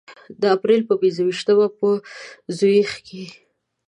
[0.41, 1.87] د اپریل په پنځه ویشتمه په
[2.57, 3.23] زوریخ کې.